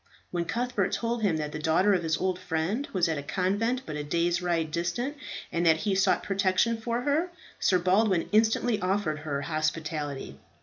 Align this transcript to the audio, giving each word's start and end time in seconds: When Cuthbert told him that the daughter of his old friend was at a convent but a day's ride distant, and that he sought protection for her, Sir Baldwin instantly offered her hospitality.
When 0.31 0.45
Cuthbert 0.45 0.93
told 0.93 1.21
him 1.21 1.37
that 1.37 1.51
the 1.51 1.59
daughter 1.59 1.93
of 1.93 2.01
his 2.01 2.17
old 2.17 2.39
friend 2.39 2.87
was 2.91 3.07
at 3.07 3.19
a 3.19 3.21
convent 3.21 3.83
but 3.85 3.95
a 3.95 4.03
day's 4.03 4.41
ride 4.41 4.71
distant, 4.71 5.15
and 5.51 5.63
that 5.67 5.77
he 5.85 5.93
sought 5.93 6.23
protection 6.23 6.77
for 6.81 7.01
her, 7.01 7.29
Sir 7.59 7.77
Baldwin 7.77 8.27
instantly 8.31 8.81
offered 8.81 9.19
her 9.19 9.43
hospitality. 9.43 10.39